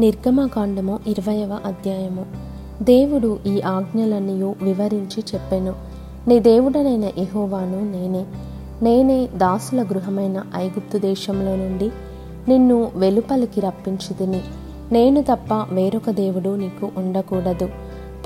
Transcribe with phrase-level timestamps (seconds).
[0.00, 2.26] నిర్గమకాండము ఇరవయవ అధ్యాయము.
[2.82, 5.74] దేవుడు ఈ ఆజ్ఞలన్నీ వివరించి చెప్పెను.
[6.28, 8.24] నీ దేవుడనైన ఎహోవాను నేనే.
[8.82, 11.90] నేనే దాసుల గృహమైన ఐగుప్తు దేశంలో నుండి
[12.48, 14.40] నిన్ను వెలుపలికి రప్పించితిని.
[14.92, 17.68] నేను తప్ప వేరొక దేవుడు నీకు ఉండకూడదు.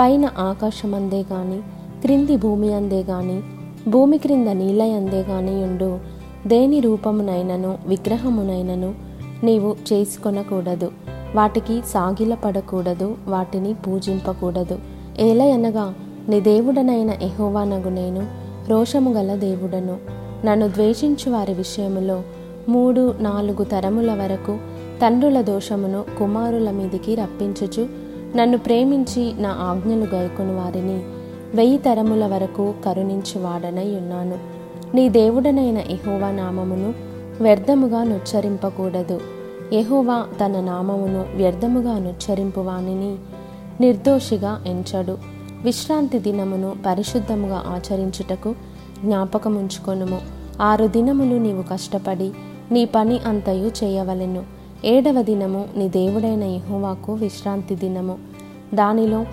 [0.00, 1.60] పైన ఆకాశమందే గాని
[2.00, 3.42] క్రింది భూమి అందే గాని
[3.90, 5.98] భూమి క్రింద నీళ్ళయందే గాని ఉండు.
[6.46, 8.94] దేని రూపమునైనను విగ్రహమునైనను
[9.44, 10.92] నీవు చేసుకొనకూడదు.
[11.34, 14.78] వాటికి సాగిలపడకూడదు వాటిని పూజింపకూడదు.
[15.18, 15.94] ఏలయనగా
[16.28, 18.26] నీ దేవుడనైన ఎహోవానగు నేను
[18.68, 19.96] రోషము గల దేవుడను.
[20.46, 22.22] నన్ను ద్వేషించు వారి విషయములో
[22.68, 24.58] మూడు నాలుగు తరముల వరకు
[25.02, 27.88] తండ్రుల దోషమును కుమారుల మీదికి రప్పించుచు
[28.36, 31.02] నన్ను ప్రేమించి నా ఆజ్ఞలు గైకొని వారిని.
[31.56, 34.38] వెయ్యి తరముల వరకు కరుణించువాడనై ఉన్నాను.
[34.94, 36.94] నీ దేవుడనైన ఎహోవా నామమును
[37.42, 39.20] వ్యర్థముగా నుచ్చరింపకూడదు.
[39.72, 43.16] యహోవా తన నామమును వ్యర్థముగా అనుచ్చరింపు వానిని
[43.80, 45.18] నిర్దోషిగా ఎంచడు.
[45.62, 48.54] విశ్రాంతి దినమును పరిశుద్ధముగా ఆచరించుటకు
[49.04, 50.20] జ్ఞాపకముంచుకొనుము.
[50.62, 52.32] ఆరు దినములు నీవు కష్టపడి
[52.70, 54.42] నీ పని అంతయు చేయవలెను.
[54.84, 58.18] ఏడవ దినము నీ దేవుడైన యహోవాకు విశ్రాంతి దినము.
[58.74, 59.24] దానిలో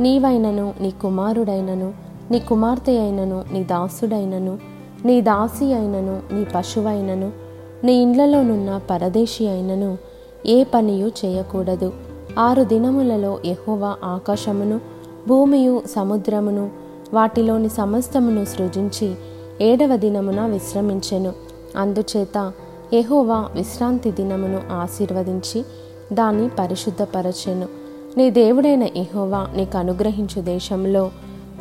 [0.00, 1.92] నీవైనను నీ కుమారుడైనను
[2.30, 4.58] నీ కుమార్తె అయినను నీ దాసుడైనను
[5.04, 7.43] నీ దాసి అయినను నీ పశువైనను
[7.84, 9.98] నీ ఇండ్లలోనున్న పరదేశి అయినను
[10.46, 11.92] ఏ పనియు చేయకూడదు.
[12.38, 14.80] ఆరు దినములలో ఎహోవా ఆకాశమును
[15.28, 16.70] భూమియు సముద్రమును
[17.14, 19.14] వాటిలోని సమస్తమును సృజించి
[19.60, 21.32] ఏడవ దినమున విశ్రమించెను.
[21.76, 22.52] అందుచేత
[22.92, 25.64] ఎహోవా విశ్రాంతి దినమును ఆశీర్వదించి
[26.12, 27.68] దాన్ని పరిశుద్ధపరచెను.
[28.16, 31.10] నీ దేవుడైన ఎహోవా నీకు అనుగ్రహించు దేశంలో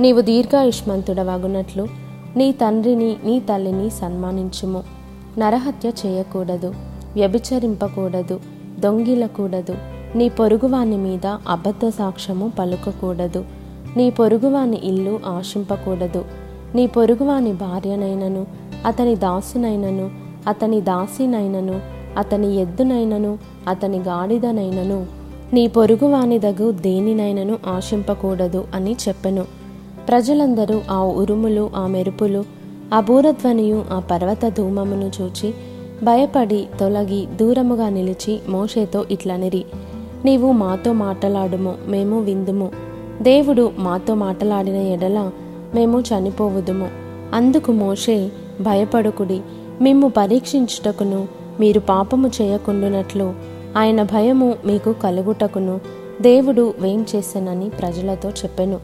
[0.01, 1.87] నీవు దీర్ఘాయుష్మంతుడవగునట్లు
[2.35, 5.02] నీ తండ్రిని నీ తల్లిని సన్మానించుము.
[5.39, 6.73] నరహత్య చేయకూడదు
[7.13, 8.39] వ్యభిచరింపకూడదు
[8.79, 9.75] దొంగిలకూడదు.
[10.15, 13.45] నీ పొరుగువాని మీద అబద్ధ సాక్ష్యము పలుకకూడదు.
[13.97, 16.25] నీ పొరుగువాని ఇల్లు ఆశింపకూడదు.
[16.75, 18.47] నీ పొరుగువాని భార్యనైనను
[18.85, 20.11] అతని దాసునైనను
[20.47, 21.81] అతని దాసినైనను
[22.17, 25.05] అతని ఎద్దునైనను అతని గాడిదనైనను.
[25.53, 29.45] నీ పొరుగువానిదగు దేనినైనను ఆశింపకూడదు అని చెప్పెను.
[30.07, 32.62] ప్రజలందరూ ఆ ఉరుములు ఆ మెరుపులు
[32.93, 35.53] ఆ బూరధ్వనియు ఆ పర్వత ధూమమును చూచి
[36.03, 39.65] భయపడి తొలగి దూరముగా నిలిచి మోషేతో ఇట్లనిరి
[40.25, 42.71] నీవు మాతో మాటలాడుము మేము విందుము.
[43.21, 45.31] దేవుడు మాతో మాటలాడిన ఎడల
[45.75, 46.87] మేము చనిపోవుదుము.
[47.33, 49.41] అందుకు మోషే భయపడుకుడి
[49.81, 51.27] మిమ్ము పరీక్షించుటకును
[51.59, 53.33] మీరు పాపము చేయకుండునట్లు
[53.77, 55.79] ఆయన భయము మీకు కలుగుటకును.
[56.21, 58.79] దేవుడు వేం చేసెనని ప్రజలతో చెప్పెను.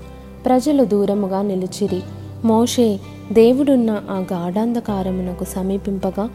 [0.46, 2.02] ప్రజలు దూరముగా నిలిచిరి.
[2.46, 3.00] మోషే
[3.32, 6.30] దేవుడున్న ఆ గాఢాంధకారమునకు సమీపింపగా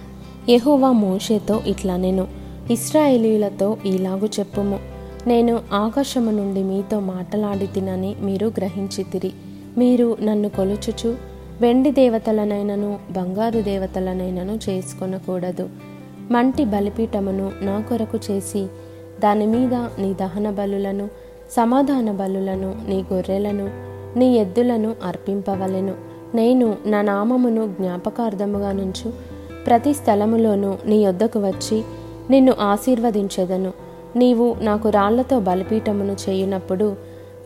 [0.49, 2.27] యహోవా మోషేతో ఇట్లా నేను
[2.71, 4.79] ఇస్రాయేలీలతో ఇలాగు చెప్పుము.
[5.27, 9.33] నేను ఆకాశము నుండి మీతో మాటలాడి తినని మీరు గ్రహించితిరి.
[9.79, 11.17] మీరు నన్ను కొలుచుచు
[11.61, 15.69] వెండి దేవతలనైనను బంగారు దేవతలనైనను చేసుకొనకూడదు.
[16.31, 18.67] మంటి బలిపీఠమును నా కొరకు చేసి
[19.23, 21.09] దాని మీద నీ దహన బలులను
[21.51, 25.95] సమాధాన బలులను నీ గొర్రెలను నీ ఎద్దులను అర్పింపవలెను.
[26.35, 29.13] నేను నా నామమును జ్ఞాపకార్థముగా నుంచు
[29.67, 31.83] ప్రతి స్థలములోనూ నీ యొద్దకు వచ్చి
[32.31, 33.73] నిన్ను ఆశీర్వదించెదను.
[34.17, 36.97] నీవు నాకు రాళ్ళతో బలిపీఠమును చేయునప్పుడు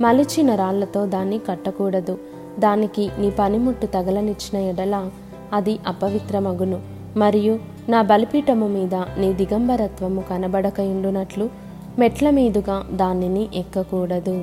[0.00, 2.18] మలిచిన రాళ్ళతో దాన్ని కట్టకూడదు.
[2.58, 5.10] దానికి నీ పనిముట్టు తగలనిచ్చిన ఎడల
[5.52, 6.80] అది అపవిత్రమగును.
[7.16, 7.58] మరియు
[7.88, 11.48] నా బలిపీఠము మీద నీ దిగంబరత్వము కనబడకయుండునట్లు
[11.98, 14.42] మెట్ల మీదుగా దానిని ఎక్కకూడదు.